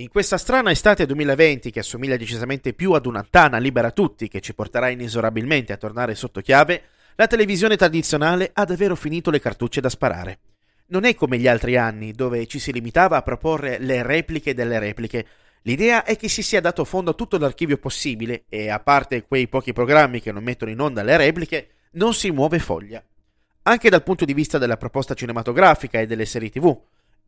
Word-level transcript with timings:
In 0.00 0.10
questa 0.10 0.38
strana 0.38 0.70
estate 0.70 1.06
2020, 1.06 1.72
che 1.72 1.80
assomiglia 1.80 2.16
decisamente 2.16 2.72
più 2.72 2.92
ad 2.92 3.04
una 3.04 3.26
tana 3.28 3.58
libera 3.58 3.90
tutti 3.90 4.28
che 4.28 4.40
ci 4.40 4.54
porterà 4.54 4.90
inesorabilmente 4.90 5.72
a 5.72 5.76
tornare 5.76 6.14
sotto 6.14 6.40
chiave, 6.40 6.82
la 7.16 7.26
televisione 7.26 7.76
tradizionale 7.76 8.50
ha 8.52 8.64
davvero 8.64 8.94
finito 8.94 9.32
le 9.32 9.40
cartucce 9.40 9.80
da 9.80 9.88
sparare. 9.88 10.38
Non 10.90 11.02
è 11.02 11.16
come 11.16 11.36
gli 11.36 11.48
altri 11.48 11.76
anni, 11.76 12.12
dove 12.12 12.46
ci 12.46 12.60
si 12.60 12.72
limitava 12.72 13.16
a 13.16 13.22
proporre 13.22 13.78
le 13.80 14.04
repliche 14.04 14.54
delle 14.54 14.78
repliche. 14.78 15.26
L'idea 15.62 16.04
è 16.04 16.16
che 16.16 16.28
si 16.28 16.44
sia 16.44 16.60
dato 16.60 16.84
fondo 16.84 17.10
a 17.10 17.14
tutto 17.14 17.36
l'archivio 17.36 17.78
possibile 17.78 18.44
e, 18.48 18.68
a 18.68 18.78
parte 18.78 19.24
quei 19.26 19.48
pochi 19.48 19.72
programmi 19.72 20.20
che 20.20 20.30
non 20.30 20.44
mettono 20.44 20.70
in 20.70 20.78
onda 20.78 21.02
le 21.02 21.16
repliche, 21.16 21.70
non 21.94 22.14
si 22.14 22.30
muove 22.30 22.60
foglia. 22.60 23.02
Anche 23.62 23.90
dal 23.90 24.04
punto 24.04 24.24
di 24.24 24.32
vista 24.32 24.58
della 24.58 24.76
proposta 24.76 25.14
cinematografica 25.14 25.98
e 25.98 26.06
delle 26.06 26.24
serie 26.24 26.50
tv. 26.50 26.80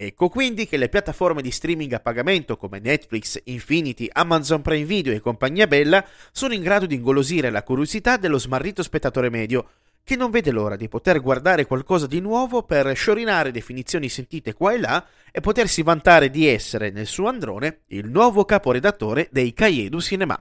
Ecco 0.00 0.28
quindi 0.28 0.68
che 0.68 0.76
le 0.76 0.88
piattaforme 0.88 1.42
di 1.42 1.50
streaming 1.50 1.92
a 1.92 1.98
pagamento 1.98 2.56
come 2.56 2.78
Netflix, 2.78 3.40
Infinity, 3.46 4.08
Amazon 4.12 4.62
Prime 4.62 4.84
Video 4.84 5.12
e 5.12 5.18
compagnia 5.18 5.66
bella 5.66 6.06
sono 6.30 6.54
in 6.54 6.62
grado 6.62 6.86
di 6.86 6.94
ingolosire 6.94 7.50
la 7.50 7.64
curiosità 7.64 8.16
dello 8.16 8.38
smarrito 8.38 8.84
spettatore 8.84 9.28
medio, 9.28 9.70
che 10.04 10.14
non 10.14 10.30
vede 10.30 10.52
l'ora 10.52 10.76
di 10.76 10.86
poter 10.86 11.20
guardare 11.20 11.66
qualcosa 11.66 12.06
di 12.06 12.20
nuovo 12.20 12.62
per 12.62 12.94
sciorinare 12.94 13.50
definizioni 13.50 14.08
sentite 14.08 14.52
qua 14.52 14.72
e 14.72 14.78
là 14.78 15.04
e 15.32 15.40
potersi 15.40 15.82
vantare 15.82 16.30
di 16.30 16.46
essere, 16.46 16.90
nel 16.90 17.06
suo 17.06 17.26
androne, 17.26 17.80
il 17.88 18.08
nuovo 18.08 18.44
caporedattore 18.44 19.26
dei 19.32 19.52
Cahiers 19.52 19.90
du 19.90 20.00
Cinema. 20.00 20.40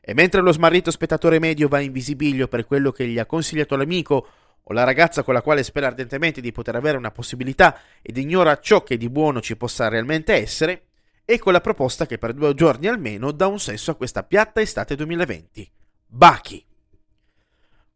E 0.00 0.12
mentre 0.12 0.40
lo 0.40 0.50
smarrito 0.50 0.90
spettatore 0.90 1.38
medio 1.38 1.68
va 1.68 1.78
in 1.78 1.92
visibilio 1.92 2.48
per 2.48 2.66
quello 2.66 2.90
che 2.90 3.06
gli 3.06 3.20
ha 3.20 3.26
consigliato 3.26 3.76
l'amico 3.76 4.26
o 4.68 4.72
la 4.72 4.84
ragazza 4.84 5.22
con 5.22 5.34
la 5.34 5.42
quale 5.42 5.62
spera 5.62 5.86
ardentemente 5.86 6.40
di 6.40 6.52
poter 6.52 6.76
avere 6.76 6.98
una 6.98 7.10
possibilità 7.10 7.78
ed 8.02 8.16
ignora 8.18 8.58
ciò 8.60 8.82
che 8.82 8.96
di 8.96 9.08
buono 9.08 9.40
ci 9.40 9.56
possa 9.56 9.88
realmente 9.88 10.34
essere, 10.34 10.88
ecco 11.24 11.50
la 11.50 11.60
proposta 11.60 12.06
che 12.06 12.18
per 12.18 12.34
due 12.34 12.54
giorni 12.54 12.86
almeno 12.86 13.32
dà 13.32 13.46
un 13.46 13.58
senso 13.58 13.92
a 13.92 13.94
questa 13.94 14.22
piatta 14.22 14.60
estate 14.60 14.94
2020. 14.94 15.70
Baki. 16.06 16.64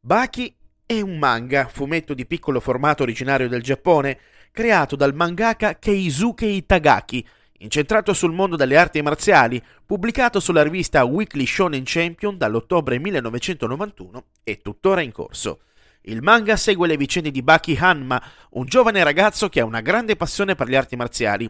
Baki 0.00 0.56
è 0.86 1.00
un 1.00 1.18
manga, 1.18 1.68
fumetto 1.68 2.14
di 2.14 2.26
piccolo 2.26 2.58
formato 2.58 3.02
originario 3.02 3.48
del 3.48 3.62
Giappone, 3.62 4.18
creato 4.50 4.96
dal 4.96 5.14
mangaka 5.14 5.78
Keisuke 5.78 6.46
Itagaki, 6.46 7.26
incentrato 7.58 8.14
sul 8.14 8.32
mondo 8.32 8.56
delle 8.56 8.76
arti 8.76 9.00
marziali, 9.02 9.62
pubblicato 9.84 10.40
sulla 10.40 10.62
rivista 10.62 11.04
Weekly 11.04 11.46
Shonen 11.46 11.82
Champion 11.84 12.36
dall'ottobre 12.36 12.98
1991 12.98 14.24
e 14.42 14.60
tuttora 14.60 15.02
in 15.02 15.12
corso. 15.12 15.60
Il 16.04 16.20
manga 16.20 16.56
segue 16.56 16.88
le 16.88 16.96
vicende 16.96 17.30
di 17.30 17.42
Baki 17.42 17.76
Hanma, 17.78 18.20
un 18.50 18.64
giovane 18.66 19.04
ragazzo 19.04 19.48
che 19.48 19.60
ha 19.60 19.64
una 19.64 19.80
grande 19.80 20.16
passione 20.16 20.56
per 20.56 20.68
le 20.68 20.76
arti 20.76 20.96
marziali. 20.96 21.48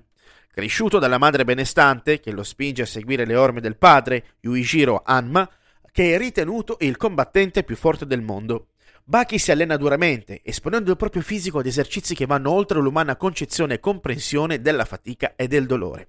Cresciuto 0.53 0.99
dalla 0.99 1.17
madre 1.17 1.45
benestante, 1.45 2.21
che 2.21 2.33
lo 2.33 2.43
spinge 2.43 2.83
a 2.83 2.87
seguire 2.87 3.25
le 3.25 3.35
orme 3.35 3.63
del 3.63 3.79
padre, 3.79 4.37
Yuichiro 4.41 5.03
Hanma, 5.07 5.49
che 5.91 6.15
è 6.15 6.19
ritenuto 6.19 6.77
il 6.81 6.99
combattente 6.99 7.63
più 7.63 7.77
forte 7.77 8.05
del 8.05 8.21
mondo. 8.21 8.67
Baki 9.05 9.39
si 9.39 9.51
allena 9.51 9.79
duramente, 9.79 10.43
esponendo 10.45 10.91
il 10.91 10.99
proprio 10.99 11.23
fisico 11.23 11.61
ad 11.61 11.67
esercizi 11.67 12.15
che 12.15 12.27
vanno 12.27 12.51
oltre 12.51 12.79
l'umana 12.79 13.17
concezione 13.17 13.75
e 13.75 13.81
comprensione 13.81 14.61
della 14.61 14.85
fatica 14.85 15.33
e 15.35 15.49
del 15.49 15.65
dolore. 15.65 16.09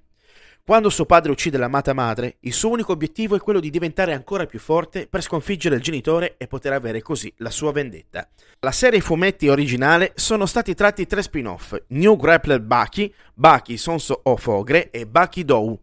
Quando 0.66 0.90
suo 0.90 1.06
padre 1.06 1.30
uccide 1.30 1.58
l'amata 1.58 1.92
madre, 1.92 2.38
il 2.40 2.54
suo 2.54 2.70
unico 2.70 2.94
obiettivo 2.94 3.36
è 3.36 3.40
quello 3.40 3.60
di 3.60 3.70
diventare 3.70 4.14
ancora 4.14 4.46
più 4.46 4.60
forte 4.60 5.08
per 5.08 5.22
sconfiggere 5.22 5.76
il 5.76 5.82
genitore 5.82 6.36
e 6.38 6.48
poter 6.48 6.72
avere 6.72 7.02
così 7.02 7.32
la 7.40 7.50
sua 7.50 7.74
vendetta. 7.74 8.30
La 8.62 8.72
serie 8.72 9.02
fumetti 9.02 9.50
originale 9.50 10.14
sono 10.16 10.46
stati 10.46 10.74
tratti 10.74 11.06
tre 11.06 11.22
spin-off: 11.22 11.76
New 11.88 12.16
Grappler 12.16 12.62
Baki, 12.62 13.14
Baki 13.34 13.76
Sonso 13.76 14.22
of 14.24 14.48
Ogre 14.48 14.90
e 14.90 15.06
Baki 15.06 15.44
Dou. 15.44 15.78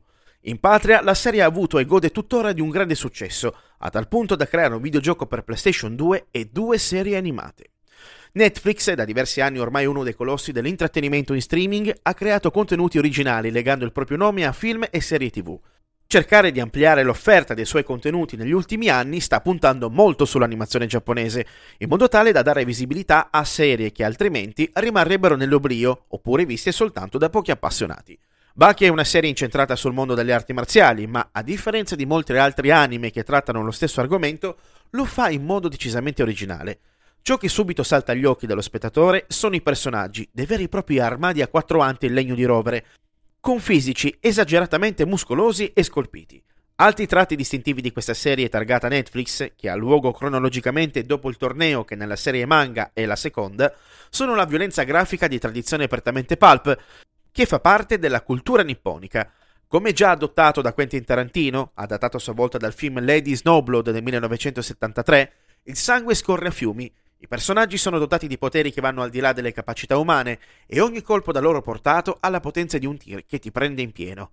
In 0.45 0.59
patria 0.59 1.03
la 1.03 1.13
serie 1.13 1.43
ha 1.43 1.47
avuto 1.47 1.79
e 1.79 1.85
gode 1.85 2.09
tuttora 2.09 2.55
di 2.55 2.63
un 2.63 2.71
grande 2.71 2.95
successo, 2.95 3.55
a 3.81 3.91
tal 3.91 4.09
punto 4.09 4.35
da 4.35 4.47
creare 4.47 4.73
un 4.73 4.81
videogioco 4.81 5.27
per 5.27 5.45
PlayStation 5.45 5.95
2 5.95 6.29
e 6.31 6.49
due 6.51 6.79
serie 6.79 7.19
animate. 7.19 7.70
Netflix, 8.33 8.93
da 8.93 9.05
diversi 9.05 9.41
anni 9.41 9.59
ormai 9.59 9.87
uno 9.87 10.05
dei 10.05 10.15
colossi 10.15 10.53
dell'intrattenimento 10.53 11.35
in 11.35 11.41
streaming, 11.41 11.93
ha 12.03 12.15
creato 12.15 12.53
contenuti 12.53 12.97
originali 12.97 13.51
legando 13.51 13.85
il 13.85 13.91
proprio 13.91 14.17
nome 14.17 14.47
a 14.47 14.53
film 14.53 14.87
e 14.89 15.01
serie 15.01 15.31
tv. 15.31 15.59
Cercare 16.07 16.53
di 16.53 16.61
ampliare 16.61 17.03
l'offerta 17.03 17.55
dei 17.55 17.65
suoi 17.65 17.83
contenuti 17.83 18.37
negli 18.37 18.53
ultimi 18.53 18.89
anni 18.89 19.19
sta 19.19 19.41
puntando 19.41 19.91
molto 19.91 20.25
sull'animazione 20.25 20.87
giapponese, 20.87 21.47
in 21.79 21.89
modo 21.89 22.07
tale 22.07 22.31
da 22.31 22.43
dare 22.43 22.65
visibilità 22.65 23.31
a 23.33 23.43
serie 23.43 23.91
che 23.91 24.05
altrimenti 24.05 24.71
rimarrebbero 24.75 25.35
nell'oblio 25.35 26.05
oppure 26.09 26.45
viste 26.47 26.71
soltanto 26.71 27.19
da 27.19 27.31
pochi 27.31 27.51
appassionati. 27.51 28.17
Baki 28.55 28.85
è 28.85 28.89
una 28.89 29.05
serie 29.05 29.31
incentrata 29.31 29.75
sul 29.75 29.93
mondo 29.93 30.15
delle 30.15 30.33
arti 30.33 30.53
marziali, 30.53 31.07
ma 31.09 31.31
a 31.33 31.43
differenza 31.43 31.97
di 31.97 32.07
molti 32.07 32.33
altri 32.37 32.71
anime 32.71 33.11
che 33.11 33.25
trattano 33.25 33.63
lo 33.63 33.71
stesso 33.73 34.01
argomento, 34.01 34.59
lo 34.91 35.05
fa 35.05 35.31
in 35.31 35.45
modo 35.45 35.69
decisamente 35.69 36.23
originale. 36.23 36.79
Ciò 37.23 37.37
che 37.37 37.49
subito 37.49 37.83
salta 37.83 38.13
agli 38.13 38.25
occhi 38.25 38.47
dello 38.47 38.63
spettatore 38.63 39.27
sono 39.29 39.55
i 39.55 39.61
personaggi, 39.61 40.29
dei 40.33 40.47
veri 40.47 40.65
e 40.65 40.69
propri 40.69 40.99
armadi 40.99 41.43
a 41.43 41.49
quattro 41.49 41.81
ante 41.81 42.07
in 42.07 42.15
legno 42.15 42.35
di 42.35 42.45
rovere, 42.45 42.87
con 43.41 43.61
fisici 43.61 44.17
esageratamente 44.21 45.05
muscolosi 45.07 45.73
e 45.73 45.83
scolpiti. 45.83 46.43
Altri 46.77 47.07
tratti 47.07 47.37
distintivi 47.37 47.83
di 47.83 47.93
questa 47.93 48.15
serie 48.15 48.49
targata 48.49 48.89
Netflix, 48.89 49.53
che 49.55 49.69
ha 49.69 49.75
luogo 49.75 50.13
cronologicamente 50.13 51.03
dopo 51.03 51.29
il 51.29 51.37
torneo 51.37 51.85
che 51.85 51.95
nella 51.95 52.17
serie 52.17 52.47
manga 52.47 52.93
è 52.95 53.05
la 53.05 53.17
seconda, 53.17 53.71
sono 54.09 54.35
la 54.35 54.47
violenza 54.47 54.83
grafica 54.85 55.29
di 55.29 55.39
tradizione 55.39 55.89
prettamente 55.89 56.39
pulp, 56.39 56.75
che 57.31 57.45
fa 57.45 57.61
parte 57.61 57.99
della 57.99 58.23
cultura 58.23 58.63
nipponica. 58.63 59.31
Come 59.69 59.93
già 59.93 60.11
adottato 60.11 60.63
da 60.63 60.73
Quentin 60.73 61.05
Tarantino, 61.05 61.73
adattato 61.75 62.17
a 62.17 62.21
sua 62.21 62.33
volta 62.33 62.57
dal 62.57 62.73
film 62.73 63.05
Lady 63.05 63.37
Snowblood 63.37 63.91
del 63.91 64.03
1973, 64.03 65.33
il 65.65 65.77
sangue 65.77 66.15
scorre 66.15 66.49
a 66.49 66.51
fiumi 66.51 66.91
i 67.23 67.29
personaggi 67.29 67.77
sono 67.77 67.99
dotati 67.99 68.27
di 68.27 68.39
poteri 68.39 68.73
che 68.73 68.81
vanno 68.81 69.03
al 69.03 69.11
di 69.11 69.21
là 69.21 69.35
delle 69.35 69.53
capacità 69.53 69.99
umane 69.99 70.39
e 70.67 70.81
ogni 70.81 71.03
colpo 71.03 71.33
da 71.33 71.41
loro 71.41 71.61
portato 71.61 72.17
ha 72.19 72.31
la 72.31 72.41
potenza 72.41 72.79
di 72.79 72.87
un 72.87 72.97
tir 72.97 73.27
che 73.27 73.39
ti 73.39 73.51
prende 73.51 73.83
in 73.83 73.93
pieno. 73.93 74.31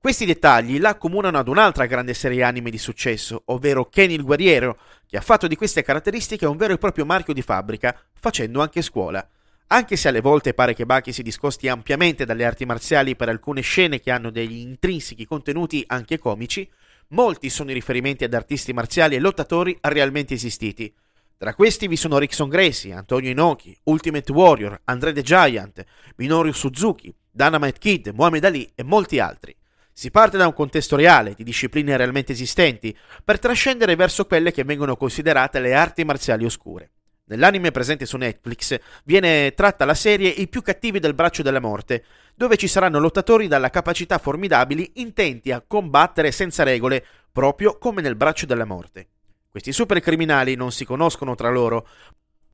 Questi 0.00 0.26
dettagli 0.26 0.80
l'accomunano 0.80 1.38
ad 1.38 1.46
un'altra 1.46 1.86
grande 1.86 2.14
serie 2.14 2.42
anime 2.42 2.70
di 2.70 2.78
successo, 2.78 3.42
ovvero 3.46 3.84
Ken 3.84 4.10
il 4.10 4.24
Guerriero, 4.24 4.78
che 5.06 5.16
ha 5.16 5.20
fatto 5.20 5.46
di 5.46 5.54
queste 5.54 5.84
caratteristiche 5.84 6.44
un 6.44 6.56
vero 6.56 6.72
e 6.72 6.78
proprio 6.78 7.04
marchio 7.04 7.32
di 7.32 7.42
fabbrica, 7.42 7.96
facendo 8.14 8.60
anche 8.60 8.82
scuola. 8.82 9.24
Anche 9.68 9.94
se 9.94 10.08
alle 10.08 10.20
volte 10.20 10.54
pare 10.54 10.74
che 10.74 10.86
Baki 10.86 11.12
si 11.12 11.22
discosti 11.22 11.68
ampiamente 11.68 12.24
dalle 12.24 12.44
arti 12.44 12.64
marziali 12.64 13.14
per 13.14 13.28
alcune 13.28 13.60
scene 13.60 14.00
che 14.00 14.10
hanno 14.10 14.30
degli 14.30 14.58
intrinsechi 14.58 15.24
contenuti 15.24 15.84
anche 15.86 16.18
comici, 16.18 16.68
molti 17.08 17.48
sono 17.48 17.70
i 17.70 17.74
riferimenti 17.74 18.24
ad 18.24 18.34
artisti 18.34 18.72
marziali 18.72 19.14
e 19.14 19.20
lottatori 19.20 19.78
realmente 19.82 20.34
esistiti. 20.34 20.92
Tra 21.40 21.54
questi 21.54 21.86
vi 21.86 21.94
sono 21.94 22.18
Rickson 22.18 22.48
Gracie, 22.48 22.92
Antonio 22.92 23.30
Inoki, 23.30 23.78
Ultimate 23.84 24.32
Warrior, 24.32 24.80
Andre 24.86 25.12
the 25.12 25.22
Giant, 25.22 25.84
Minoru 26.16 26.50
Suzuki, 26.50 27.14
Dynamite 27.30 27.78
Kid, 27.78 28.08
Muhammad 28.08 28.42
Ali 28.42 28.68
e 28.74 28.82
molti 28.82 29.20
altri. 29.20 29.54
Si 29.92 30.10
parte 30.10 30.36
da 30.36 30.48
un 30.48 30.52
contesto 30.52 30.96
reale, 30.96 31.34
di 31.34 31.44
discipline 31.44 31.96
realmente 31.96 32.32
esistenti, 32.32 32.92
per 33.22 33.38
trascendere 33.38 33.94
verso 33.94 34.26
quelle 34.26 34.50
che 34.50 34.64
vengono 34.64 34.96
considerate 34.96 35.60
le 35.60 35.74
arti 35.74 36.02
marziali 36.02 36.44
oscure. 36.44 36.90
Nell'anime 37.26 37.70
presente 37.70 38.04
su 38.04 38.16
Netflix 38.16 38.76
viene 39.04 39.54
tratta 39.54 39.84
la 39.84 39.94
serie 39.94 40.30
I 40.30 40.48
più 40.48 40.60
cattivi 40.60 40.98
del 40.98 41.14
braccio 41.14 41.42
della 41.42 41.60
morte, 41.60 42.04
dove 42.34 42.56
ci 42.56 42.66
saranno 42.66 42.98
lottatori 42.98 43.46
dalla 43.46 43.70
capacità 43.70 44.18
formidabili 44.18 44.90
intenti 44.94 45.52
a 45.52 45.62
combattere 45.64 46.32
senza 46.32 46.64
regole, 46.64 47.06
proprio 47.30 47.78
come 47.78 48.02
nel 48.02 48.16
braccio 48.16 48.44
della 48.44 48.64
morte. 48.64 49.10
Questi 49.50 49.72
supercriminali 49.72 50.54
non 50.54 50.72
si 50.72 50.84
conoscono 50.84 51.34
tra 51.34 51.48
loro, 51.48 51.86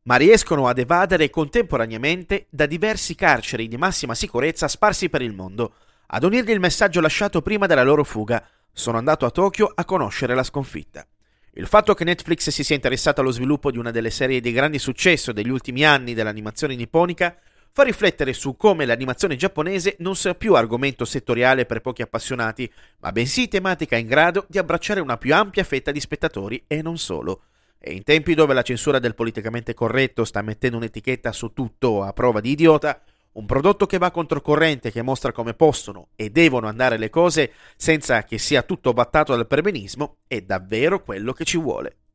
ma 0.02 0.16
riescono 0.16 0.68
ad 0.68 0.78
evadere 0.78 1.28
contemporaneamente 1.28 2.46
da 2.50 2.66
diversi 2.66 3.14
carceri 3.14 3.68
di 3.68 3.76
massima 3.76 4.14
sicurezza 4.14 4.68
sparsi 4.68 5.08
per 5.08 5.20
il 5.22 5.32
mondo. 5.32 5.74
Ad 6.06 6.22
unirgli 6.22 6.50
il 6.50 6.60
messaggio 6.60 7.00
lasciato 7.00 7.42
prima 7.42 7.66
della 7.66 7.82
loro 7.82 8.04
fuga, 8.04 8.46
sono 8.72 8.98
andato 8.98 9.26
a 9.26 9.30
Tokyo 9.30 9.70
a 9.74 9.84
conoscere 9.84 10.34
la 10.34 10.42
sconfitta. 10.42 11.06
Il 11.54 11.66
fatto 11.66 11.94
che 11.94 12.04
Netflix 12.04 12.50
si 12.50 12.62
sia 12.64 12.74
interessata 12.74 13.20
allo 13.20 13.30
sviluppo 13.30 13.70
di 13.70 13.78
una 13.78 13.90
delle 13.90 14.10
serie 14.10 14.40
di 14.40 14.52
grandi 14.52 14.78
successo 14.78 15.32
degli 15.32 15.50
ultimi 15.50 15.84
anni 15.84 16.14
dell'animazione 16.14 16.74
nipponica 16.74 17.36
fa 17.76 17.82
riflettere 17.82 18.32
su 18.34 18.56
come 18.56 18.86
l'animazione 18.86 19.34
giapponese 19.34 19.96
non 19.98 20.14
sia 20.14 20.36
più 20.36 20.54
argomento 20.54 21.04
settoriale 21.04 21.66
per 21.66 21.80
pochi 21.80 22.02
appassionati, 22.02 22.72
ma 23.00 23.10
bensì 23.10 23.48
tematica 23.48 23.96
in 23.96 24.06
grado 24.06 24.46
di 24.48 24.58
abbracciare 24.58 25.00
una 25.00 25.18
più 25.18 25.34
ampia 25.34 25.64
fetta 25.64 25.90
di 25.90 25.98
spettatori 25.98 26.62
e 26.68 26.82
non 26.82 26.98
solo. 26.98 27.46
E 27.80 27.92
in 27.92 28.04
tempi 28.04 28.34
dove 28.34 28.54
la 28.54 28.62
censura 28.62 29.00
del 29.00 29.16
politicamente 29.16 29.74
corretto 29.74 30.24
sta 30.24 30.40
mettendo 30.40 30.76
un'etichetta 30.76 31.32
su 31.32 31.52
tutto 31.52 32.04
a 32.04 32.12
prova 32.12 32.40
di 32.40 32.52
idiota, 32.52 33.02
un 33.32 33.44
prodotto 33.44 33.86
che 33.86 33.98
va 33.98 34.12
controcorrente, 34.12 34.92
che 34.92 35.02
mostra 35.02 35.32
come 35.32 35.54
possono 35.54 36.10
e 36.14 36.30
devono 36.30 36.68
andare 36.68 36.96
le 36.96 37.10
cose 37.10 37.54
senza 37.74 38.22
che 38.22 38.38
sia 38.38 38.62
tutto 38.62 38.92
battato 38.92 39.34
dal 39.34 39.48
perbenismo, 39.48 40.18
è 40.28 40.40
davvero 40.42 41.02
quello 41.02 41.32
che 41.32 41.44
ci 41.44 41.58
vuole. 41.58 41.96